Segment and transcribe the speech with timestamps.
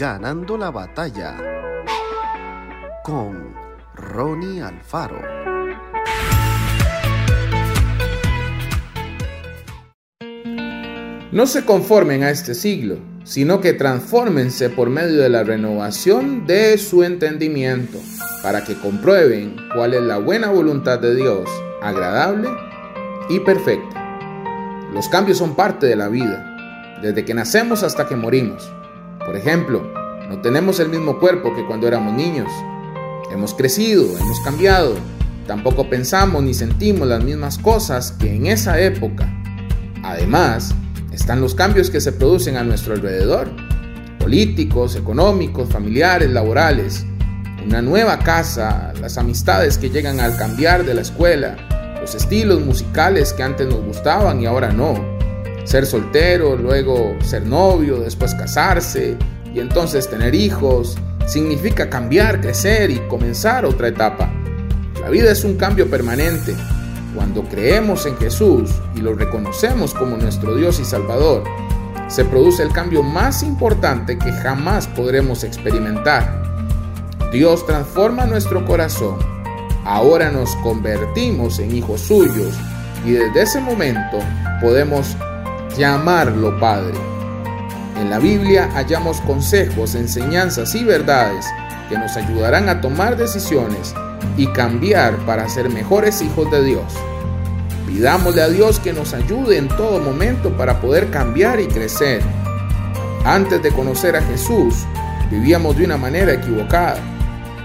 [0.00, 1.36] Ganando la batalla
[3.04, 3.54] con
[3.94, 5.20] Ronnie Alfaro.
[11.32, 16.78] No se conformen a este siglo, sino que transfórmense por medio de la renovación de
[16.78, 17.98] su entendimiento,
[18.42, 21.46] para que comprueben cuál es la buena voluntad de Dios,
[21.82, 22.48] agradable
[23.28, 24.18] y perfecta.
[24.94, 28.72] Los cambios son parte de la vida, desde que nacemos hasta que morimos.
[29.30, 29.88] Por ejemplo,
[30.28, 32.50] no tenemos el mismo cuerpo que cuando éramos niños.
[33.30, 34.96] Hemos crecido, hemos cambiado.
[35.46, 39.32] Tampoco pensamos ni sentimos las mismas cosas que en esa época.
[40.02, 40.74] Además,
[41.12, 43.48] están los cambios que se producen a nuestro alrededor,
[44.18, 47.06] políticos, económicos, familiares, laborales,
[47.64, 51.56] una nueva casa, las amistades que llegan al cambiar de la escuela,
[52.00, 55.19] los estilos musicales que antes nos gustaban y ahora no,
[55.70, 59.16] ser soltero, luego ser novio, después casarse
[59.54, 60.98] y entonces tener hijos,
[61.28, 64.28] significa cambiar, crecer y comenzar otra etapa.
[65.00, 66.56] La vida es un cambio permanente
[67.14, 71.44] cuando creemos en Jesús y lo reconocemos como nuestro Dios y Salvador,
[72.08, 76.42] se produce el cambio más importante que jamás podremos experimentar.
[77.30, 79.18] Dios transforma nuestro corazón.
[79.84, 82.56] Ahora nos convertimos en hijos suyos
[83.06, 84.18] y desde ese momento
[84.60, 85.16] podemos
[85.76, 86.98] llamarlo Padre.
[88.00, 91.46] En la Biblia hallamos consejos, enseñanzas y verdades
[91.88, 93.94] que nos ayudarán a tomar decisiones
[94.36, 96.84] y cambiar para ser mejores hijos de Dios.
[97.86, 102.22] Pidámosle a Dios que nos ayude en todo momento para poder cambiar y crecer.
[103.24, 104.74] Antes de conocer a Jesús,
[105.30, 106.98] vivíamos de una manera equivocada,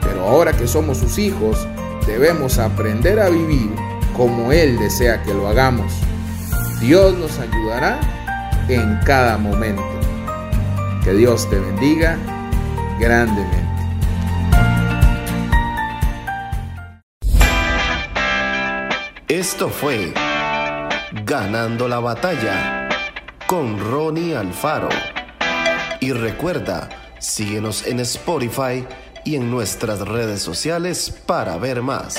[0.00, 1.66] pero ahora que somos sus hijos,
[2.06, 3.70] debemos aprender a vivir
[4.16, 5.92] como Él desea que lo hagamos.
[6.82, 8.00] Dios nos ayudará
[8.68, 9.84] en cada momento.
[11.04, 12.18] Que Dios te bendiga
[12.98, 13.56] grandemente.
[19.28, 20.12] Esto fue
[21.24, 22.88] Ganando la batalla
[23.46, 24.88] con Ronnie Alfaro.
[26.00, 26.88] Y recuerda,
[27.20, 28.84] síguenos en Spotify
[29.24, 32.16] y en nuestras redes sociales para ver más.